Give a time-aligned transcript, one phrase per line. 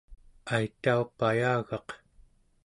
[0.55, 1.87] aitaupayagaq